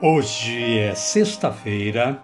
Hoje 0.00 0.78
é 0.78 0.94
sexta-feira, 0.94 2.22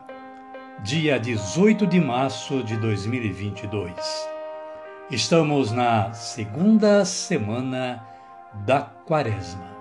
dia 0.85 1.19
18 1.19 1.89
de 1.89 2.01
março 2.01 2.63
de 2.63 2.77
2022. 2.77 3.93
Estamos 5.11 5.73
na 5.73 6.13
segunda 6.13 7.05
semana 7.05 8.01
da 8.65 8.81
Quaresma. 8.81 9.77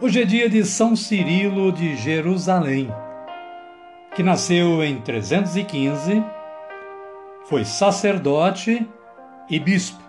Hoje 0.00 0.22
é 0.22 0.24
dia 0.24 0.48
de 0.48 0.64
São 0.64 0.96
Cirilo 0.96 1.70
de 1.70 1.94
Jerusalém, 1.96 2.88
que 4.16 4.22
nasceu 4.22 4.82
em 4.82 4.98
315, 4.98 6.24
foi 7.44 7.66
sacerdote 7.66 8.88
e 9.46 9.60
bispo. 9.60 10.02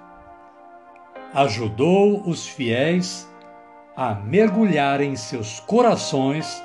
Ajudou 1.34 2.26
os 2.26 2.48
fiéis 2.48 3.30
a 3.96 4.16
mergulhar 4.16 5.00
em 5.02 5.16
seus 5.16 5.60
corações 5.60 6.64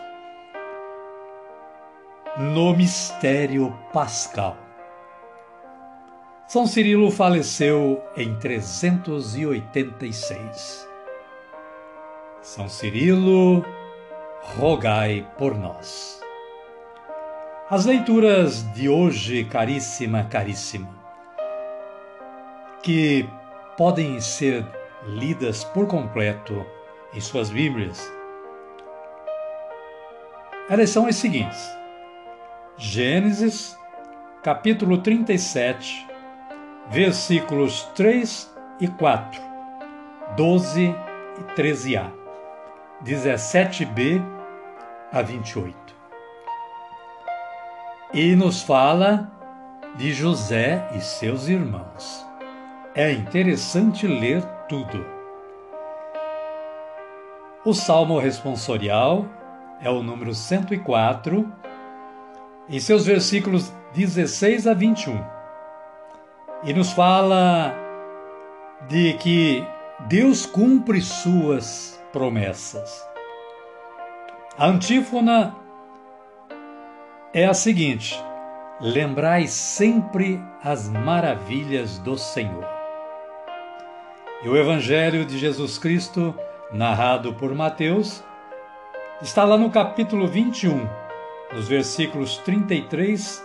no 2.38 2.74
mistério 2.77 3.77
pascal. 3.92 4.56
São 6.46 6.66
Cirilo 6.66 7.10
faleceu 7.10 8.02
em 8.16 8.38
386. 8.38 10.88
São 12.41 12.66
Cirilo, 12.68 13.64
rogai 14.56 15.28
por 15.36 15.58
nós. 15.58 16.22
As 17.68 17.84
leituras 17.84 18.62
de 18.74 18.88
hoje, 18.88 19.45
caríssima, 19.45 20.22
caríssimo, 20.22 20.89
que 22.80 23.28
podem 23.77 24.20
ser 24.20 24.64
lidas 25.05 25.64
por 25.64 25.89
completo 25.89 26.64
em 27.16 27.20
suas 27.20 27.48
Bíblias, 27.48 28.12
elas 30.68 30.90
são 30.90 31.06
as 31.06 31.16
seguintes: 31.16 31.66
Gênesis, 32.77 33.77
capítulo 34.42 34.98
37, 34.98 36.06
versículos 36.90 37.84
3 37.94 38.54
e 38.80 38.88
4, 38.88 39.40
12 40.36 40.82
e 40.84 41.42
13a, 41.58 42.12
17b 43.02 44.22
a 45.10 45.22
28. 45.22 45.96
E 48.12 48.36
nos 48.36 48.62
fala 48.62 49.33
de 49.96 50.12
José 50.12 50.86
e 50.94 51.00
seus 51.00 51.48
irmãos. 51.48 52.27
É 52.94 53.10
interessante 53.10 54.06
ler 54.06 54.42
tudo. 54.68 55.15
O 57.66 57.74
salmo 57.74 58.16
responsorial 58.20 59.27
é 59.80 59.90
o 59.90 60.00
número 60.00 60.32
104, 60.32 61.52
em 62.68 62.78
seus 62.78 63.04
versículos 63.04 63.72
16 63.92 64.68
a 64.68 64.72
21. 64.72 65.20
E 66.62 66.72
nos 66.72 66.92
fala 66.92 67.74
de 68.86 69.14
que 69.14 69.66
Deus 70.06 70.46
cumpre 70.46 71.00
suas 71.00 72.00
promessas. 72.12 73.04
A 74.56 74.66
antífona 74.66 75.52
é 77.34 77.46
a 77.46 77.52
seguinte: 77.52 78.16
Lembrai 78.80 79.48
sempre 79.48 80.40
as 80.62 80.88
maravilhas 80.88 81.98
do 81.98 82.16
Senhor. 82.16 82.64
E 84.44 84.48
o 84.48 84.56
Evangelho 84.56 85.24
de 85.24 85.36
Jesus 85.36 85.78
Cristo 85.78 86.33
narrado 86.72 87.34
por 87.34 87.54
Mateus, 87.54 88.24
está 89.22 89.44
lá 89.44 89.56
no 89.56 89.70
capítulo 89.70 90.27
21, 90.27 90.88
nos 91.52 91.68
versículos 91.68 92.38
33 92.38 93.44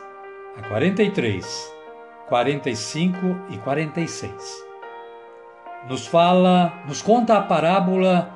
a 0.58 0.68
43, 0.68 1.74
45 2.28 3.18
e 3.50 3.58
46. 3.58 4.66
Nos 5.88 6.08
fala, 6.08 6.74
nos 6.88 7.02
conta 7.02 7.38
a 7.38 7.42
parábola 7.42 8.32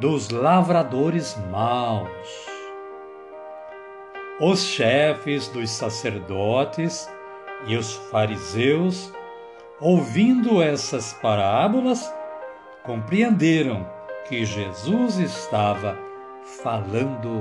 dos 0.00 0.30
lavradores 0.30 1.36
maus. 1.50 2.46
Os 4.40 4.62
chefes 4.64 5.48
dos 5.48 5.70
sacerdotes 5.70 7.10
e 7.66 7.76
os 7.76 7.94
fariseus, 8.10 9.10
ouvindo 9.80 10.62
essas 10.62 11.14
parábolas, 11.14 12.12
compreenderam 12.82 13.95
que 14.28 14.44
Jesus 14.44 15.18
estava 15.18 15.96
falando 16.62 17.40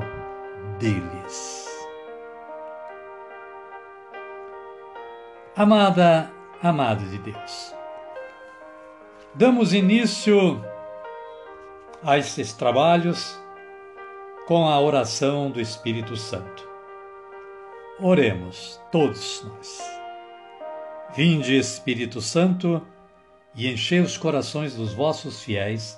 deles. 0.79 1.67
Amada, 5.55 6.31
amado 6.61 7.03
de 7.05 7.17
Deus, 7.17 7.73
damos 9.33 9.73
início 9.73 10.63
a 12.03 12.17
esses 12.17 12.53
trabalhos 12.53 13.39
com 14.47 14.67
a 14.67 14.79
oração 14.79 15.49
do 15.49 15.59
Espírito 15.59 16.15
Santo. 16.15 16.69
Oremos, 17.99 18.79
todos 18.91 19.43
nós. 19.43 19.81
Vinde, 21.15 21.57
Espírito 21.57 22.21
Santo, 22.21 22.85
e 23.55 23.71
enchei 23.71 24.01
os 24.01 24.17
corações 24.17 24.75
dos 24.75 24.93
vossos 24.93 25.41
fiéis 25.41 25.97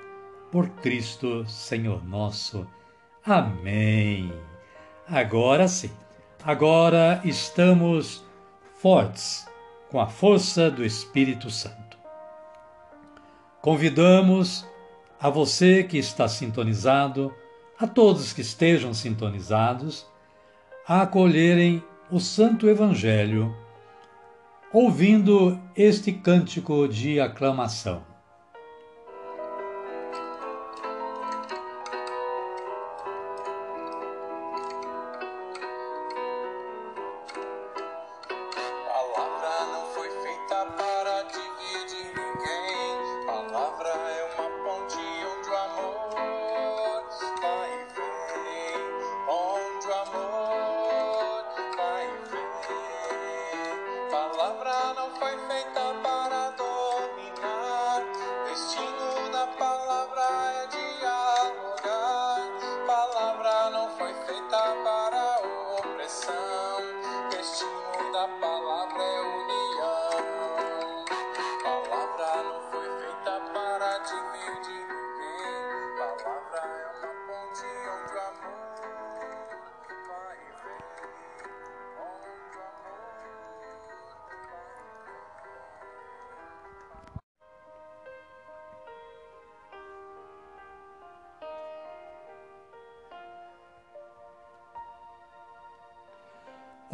por 0.51 0.69
Cristo, 0.69 1.45
Senhor 1.47 2.05
nosso. 2.05 2.67
Amém. 3.25 4.31
Agora 5.07 5.67
sim, 5.67 5.91
agora 6.43 7.21
estamos 7.23 8.23
fortes 8.79 9.47
com 9.89 9.99
a 9.99 10.07
força 10.07 10.69
do 10.69 10.83
Espírito 10.83 11.49
Santo. 11.49 11.97
Convidamos 13.61 14.65
a 15.19 15.29
você 15.29 15.83
que 15.83 15.97
está 15.97 16.27
sintonizado, 16.27 17.33
a 17.79 17.87
todos 17.87 18.33
que 18.33 18.41
estejam 18.41 18.93
sintonizados, 18.93 20.07
a 20.87 21.03
acolherem 21.03 21.83
o 22.09 22.19
Santo 22.19 22.67
Evangelho, 22.67 23.55
ouvindo 24.73 25.59
este 25.75 26.11
cântico 26.11 26.87
de 26.87 27.19
aclamação. 27.19 28.10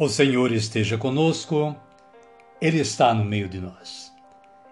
O 0.00 0.08
Senhor 0.08 0.52
esteja 0.52 0.96
conosco, 0.96 1.74
Ele 2.60 2.78
está 2.78 3.12
no 3.12 3.24
meio 3.24 3.48
de 3.48 3.58
nós. 3.58 4.12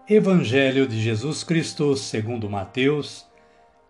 Evangelho 0.09 0.87
de 0.87 1.03
Jesus 1.03 1.43
Cristo, 1.43 1.97
segundo 1.97 2.49
Mateus, 2.49 3.27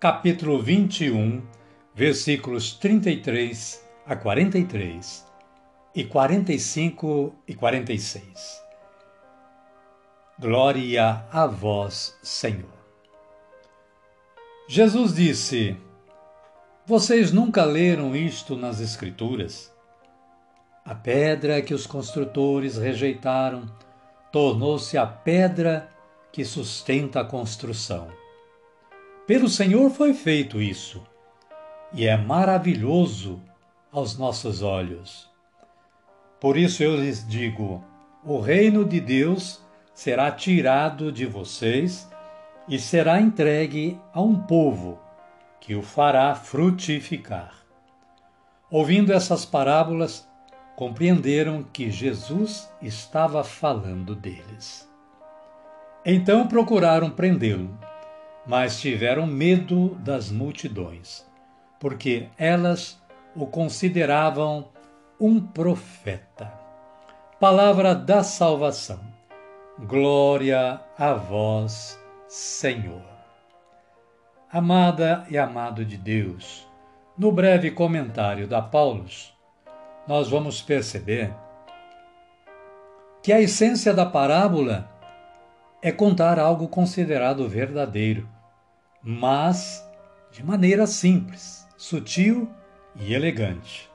capítulo 0.00 0.62
21, 0.62 1.46
versículos 1.94 2.72
33 2.72 3.86
a 4.06 4.16
43 4.16 5.26
e 5.94 6.04
45 6.04 7.34
e 7.46 7.54
46. 7.54 8.62
Glória 10.38 11.26
a 11.30 11.46
vós, 11.46 12.16
Senhor. 12.22 12.78
Jesus 14.66 15.12
disse: 15.12 15.76
Vocês 16.86 17.30
nunca 17.30 17.62
leram 17.62 18.16
isto 18.16 18.56
nas 18.56 18.80
Escrituras? 18.80 19.75
A 20.86 20.94
pedra 20.94 21.60
que 21.60 21.74
os 21.74 21.84
construtores 21.84 22.76
rejeitaram 22.76 23.64
tornou-se 24.30 24.96
a 24.96 25.04
pedra 25.04 25.90
que 26.30 26.44
sustenta 26.44 27.22
a 27.22 27.24
construção. 27.24 28.06
Pelo 29.26 29.48
Senhor 29.48 29.90
foi 29.90 30.14
feito 30.14 30.62
isso, 30.62 31.02
e 31.92 32.06
é 32.06 32.16
maravilhoso 32.16 33.42
aos 33.90 34.16
nossos 34.16 34.62
olhos. 34.62 35.28
Por 36.40 36.56
isso 36.56 36.84
eu 36.84 36.94
lhes 36.94 37.26
digo: 37.26 37.84
o 38.24 38.38
reino 38.38 38.84
de 38.84 39.00
Deus 39.00 39.60
será 39.92 40.30
tirado 40.30 41.10
de 41.10 41.26
vocês 41.26 42.08
e 42.68 42.78
será 42.78 43.20
entregue 43.20 44.00
a 44.12 44.22
um 44.22 44.38
povo 44.38 45.00
que 45.60 45.74
o 45.74 45.82
fará 45.82 46.32
frutificar. 46.36 47.54
Ouvindo 48.70 49.12
essas 49.12 49.44
parábolas, 49.44 50.28
compreenderam 50.76 51.64
que 51.72 51.90
Jesus 51.90 52.70
estava 52.82 53.42
falando 53.42 54.14
deles. 54.14 54.86
Então 56.04 56.46
procuraram 56.46 57.10
prendê-lo, 57.10 57.76
mas 58.46 58.78
tiveram 58.78 59.26
medo 59.26 59.96
das 59.96 60.30
multidões, 60.30 61.26
porque 61.80 62.28
elas 62.36 63.02
o 63.34 63.46
consideravam 63.46 64.68
um 65.18 65.40
profeta. 65.40 66.52
Palavra 67.40 67.94
da 67.94 68.22
salvação. 68.22 69.00
Glória 69.78 70.80
a 70.98 71.14
vós, 71.14 71.98
Senhor. 72.28 73.02
Amada 74.52 75.26
e 75.28 75.36
amado 75.36 75.84
de 75.84 75.96
Deus, 75.96 76.66
no 77.18 77.32
breve 77.32 77.70
comentário 77.70 78.46
da 78.46 78.62
Paulus, 78.62 79.35
nós 80.06 80.28
vamos 80.28 80.62
perceber 80.62 81.34
que 83.22 83.32
a 83.32 83.40
essência 83.40 83.92
da 83.92 84.06
parábola 84.06 84.88
é 85.82 85.90
contar 85.90 86.38
algo 86.38 86.68
considerado 86.68 87.48
verdadeiro, 87.48 88.28
mas 89.02 89.84
de 90.30 90.44
maneira 90.44 90.86
simples, 90.86 91.66
sutil 91.76 92.48
e 92.94 93.12
elegante. 93.14 93.90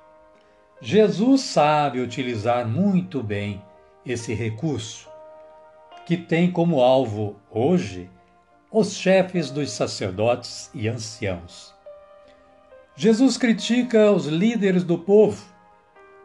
Jesus 0.82 1.42
sabe 1.42 2.02
utilizar 2.02 2.68
muito 2.68 3.24
bem 3.24 3.62
esse 4.06 4.34
recurso, 4.34 5.08
que 6.06 6.18
tem 6.18 6.52
como 6.52 6.82
alvo 6.82 7.40
hoje 7.50 8.10
os 8.70 8.94
chefes 8.94 9.52
dos 9.52 9.72
sacerdotes 9.72 10.70
e 10.74 10.88
anciãos. 10.88 11.74
Jesus 12.96 13.38
critica 13.38 14.12
os 14.12 14.26
líderes 14.26 14.84
do 14.84 14.98
povo 14.98 15.51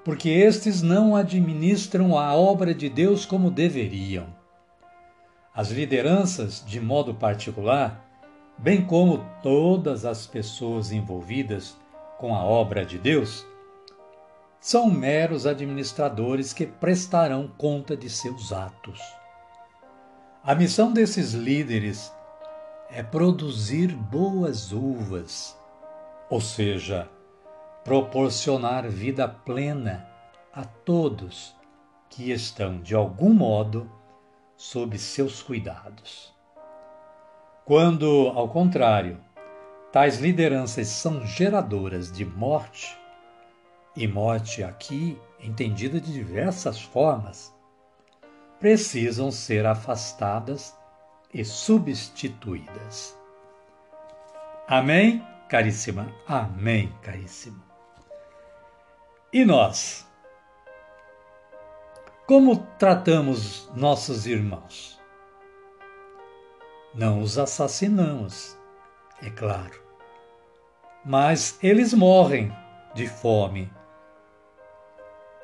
porque 0.06 0.28
estes 0.28 0.82
não 0.82 1.16
administram 1.16 2.16
a 2.16 2.32
obra 2.32 2.72
de 2.72 2.88
Deus 2.88 3.26
como 3.26 3.50
deveriam. 3.50 4.28
As 5.52 5.72
lideranças, 5.72 6.62
de 6.64 6.80
modo 6.80 7.12
particular, 7.12 8.08
bem 8.56 8.86
como 8.86 9.26
todas 9.42 10.04
as 10.04 10.24
pessoas 10.24 10.92
envolvidas 10.92 11.76
com 12.18 12.36
a 12.36 12.44
obra 12.44 12.86
de 12.86 12.98
Deus, 12.98 13.44
são 14.60 14.88
meros 14.88 15.44
administradores 15.44 16.52
que 16.52 16.66
prestarão 16.66 17.50
conta 17.58 17.96
de 17.96 18.08
seus 18.08 18.52
atos. 18.52 19.00
A 20.40 20.54
missão 20.54 20.92
desses 20.92 21.32
líderes 21.32 22.12
é 22.92 23.02
produzir 23.02 23.88
boas 23.88 24.70
uvas, 24.70 25.58
ou 26.30 26.40
seja, 26.40 27.10
proporcionar 27.86 28.88
vida 28.88 29.28
plena 29.28 30.08
a 30.52 30.64
todos 30.64 31.54
que 32.10 32.32
estão, 32.32 32.80
de 32.80 32.96
algum 32.96 33.32
modo, 33.32 33.88
sob 34.56 34.98
seus 34.98 35.40
cuidados. 35.40 36.34
Quando, 37.64 38.32
ao 38.34 38.48
contrário, 38.48 39.20
tais 39.92 40.18
lideranças 40.18 40.88
são 40.88 41.24
geradoras 41.24 42.10
de 42.10 42.24
morte, 42.24 42.98
e 43.94 44.08
morte 44.08 44.64
aqui 44.64 45.16
entendida 45.38 46.00
de 46.00 46.12
diversas 46.12 46.80
formas, 46.82 47.54
precisam 48.58 49.30
ser 49.30 49.64
afastadas 49.64 50.76
e 51.32 51.44
substituídas. 51.44 53.16
Amém, 54.66 55.24
caríssima? 55.48 56.12
Amém, 56.26 56.92
caríssimo. 57.00 57.75
E 59.36 59.44
nós? 59.44 60.10
Como 62.26 62.56
tratamos 62.78 63.70
nossos 63.76 64.26
irmãos? 64.26 64.98
Não 66.94 67.20
os 67.20 67.36
assassinamos, 67.36 68.58
é 69.22 69.28
claro. 69.28 69.78
Mas 71.04 71.58
eles 71.62 71.92
morrem 71.92 72.50
de 72.94 73.06
fome 73.06 73.70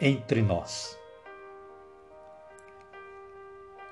entre 0.01 0.41
nós. 0.41 0.99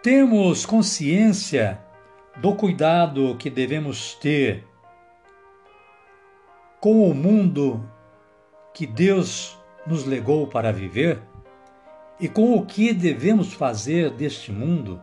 Temos 0.03 0.65
consciência 0.65 1.79
do 2.39 2.55
cuidado 2.55 3.37
que 3.37 3.51
devemos 3.51 4.15
ter 4.15 4.67
com 6.81 7.03
o 7.03 7.15
mundo 7.15 7.87
que 8.73 8.87
Deus 8.87 9.60
nos 9.91 10.05
legou 10.05 10.47
para 10.47 10.73
viver 10.73 11.21
e 12.21 12.29
com 12.29 12.55
o 12.55 12.65
que 12.65 12.93
devemos 12.93 13.53
fazer 13.53 14.11
deste 14.11 14.53
mundo 14.53 15.03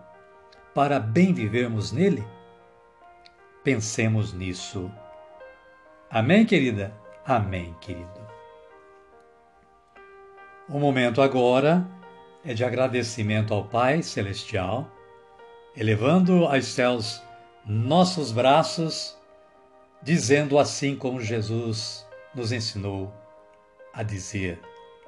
para 0.74 0.98
bem 0.98 1.34
vivermos 1.34 1.92
nele? 1.92 2.26
Pensemos 3.64 4.32
nisso. 4.32 4.90
Amém, 6.10 6.46
querida? 6.46 6.94
Amém, 7.26 7.76
querido. 7.82 8.28
O 10.70 10.80
momento 10.80 11.22
agora 11.22 11.86
é 12.46 12.54
de 12.54 12.64
agradecimento 12.64 13.54
ao 13.54 13.66
Pai 13.66 14.02
Celestial, 14.02 14.90
elevando 15.76 16.46
aos 16.46 16.66
céus 16.66 17.22
nossos 17.66 18.32
braços, 18.32 19.18
dizendo 20.02 20.58
assim 20.58 20.96
como 20.96 21.20
Jesus 21.20 22.08
nos 22.34 22.54
ensinou 22.54 23.14
a 23.94 24.04
dizer, 24.04 24.62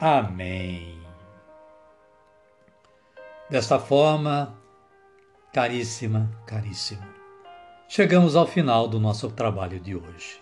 Amém. 0.00 0.96
Desta 3.50 3.80
forma, 3.80 4.56
caríssima, 5.52 6.30
caríssimo, 6.46 7.02
chegamos 7.88 8.36
ao 8.36 8.46
final 8.46 8.86
do 8.86 9.00
nosso 9.00 9.28
trabalho 9.28 9.80
de 9.80 9.96
hoje. 9.96 10.40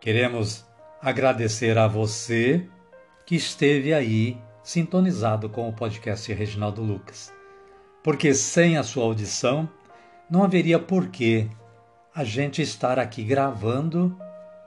Queremos 0.00 0.66
agradecer 1.00 1.78
a 1.78 1.86
você 1.86 2.68
que 3.24 3.36
esteve 3.36 3.94
aí 3.94 4.36
sintonizado 4.64 5.48
com 5.48 5.68
o 5.68 5.72
podcast 5.72 6.32
Reginaldo 6.32 6.82
Lucas, 6.82 7.32
porque 8.02 8.34
sem 8.34 8.76
a 8.76 8.82
sua 8.82 9.04
audição 9.04 9.70
não 10.28 10.42
haveria 10.42 10.80
porquê 10.80 11.48
a 12.12 12.24
gente 12.24 12.60
estar 12.60 12.98
aqui 12.98 13.22
gravando 13.22 14.18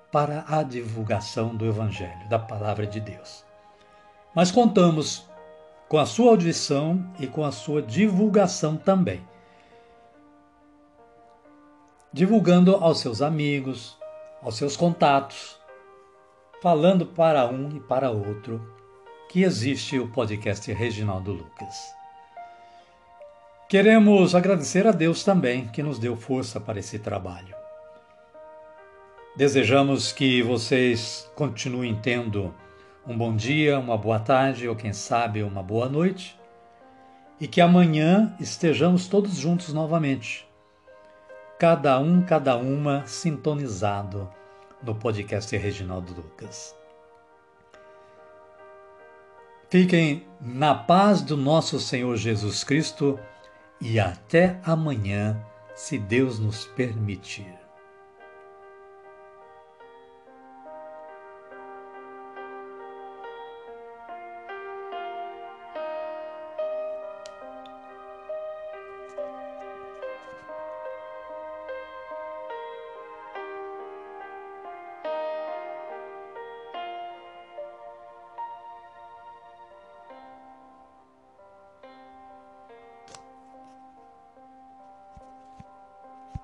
para 0.10 0.46
a 0.48 0.64
divulgação 0.64 1.54
do 1.54 1.66
Evangelho, 1.66 2.30
da 2.30 2.40
Palavra 2.40 2.88
de 2.88 3.02
Deus. 3.02 3.44
Mas 4.36 4.52
contamos 4.52 5.28
com 5.88 5.98
a 5.98 6.06
sua 6.06 6.32
audição 6.32 7.06
e 7.20 7.28
com 7.28 7.44
a 7.44 7.52
sua 7.52 7.82
divulgação 7.82 8.76
também. 8.76 9.22
Divulgando 12.12 12.76
aos 12.76 13.00
seus 13.00 13.22
amigos, 13.22 13.98
aos 14.42 14.58
seus 14.58 14.76
contatos, 14.76 15.60
falando 16.62 17.06
para 17.06 17.46
um 17.46 17.76
e 17.76 17.80
para 17.80 18.10
outro 18.10 18.62
que 19.30 19.44
existe 19.44 20.00
o 20.00 20.12
podcast 20.12 20.72
Reginaldo 20.72 21.32
Lucas. 21.32 21.94
Queremos 23.70 24.36
agradecer 24.36 24.86
a 24.86 24.92
Deus 24.92 25.24
também 25.24 25.68
que 25.68 25.82
nos 25.82 25.98
deu 25.98 26.16
força 26.16 26.60
para 26.60 26.80
esse 26.80 27.00
trabalho. 27.00 27.56
Desejamos 29.36 30.12
que 30.12 30.44
vocês 30.44 31.28
continuem 31.36 31.96
tendo 31.96 32.54
um 33.06 33.18
bom 33.18 33.36
dia, 33.36 33.78
uma 33.80 33.98
boa 33.98 34.20
tarde 34.20 34.68
ou, 34.68 34.76
quem 34.76 34.94
sabe, 34.94 35.44
uma 35.44 35.62
boa 35.62 35.90
noite 35.90 36.40
e 37.40 37.48
que 37.48 37.60
amanhã 37.60 38.34
estejamos 38.40 39.08
todos 39.08 39.36
juntos 39.36 39.74
novamente, 39.74 40.48
cada 41.60 42.00
um, 42.00 42.22
cada 42.22 42.56
uma 42.56 43.06
sintonizado 43.06 44.30
no 44.82 44.96
podcast 44.96 45.56
Reginaldo 45.58 46.14
Lucas. 46.14 46.74
Fiquem 49.70 50.26
na 50.40 50.74
paz 50.74 51.22
do 51.22 51.36
nosso 51.36 51.80
Senhor 51.80 52.16
Jesus 52.16 52.64
Cristo 52.64 53.20
e 53.82 54.00
até 54.00 54.60
amanhã, 54.64 55.44
se 55.76 55.98
Deus 55.98 56.40
nos 56.40 56.66
permitir. 56.66 57.63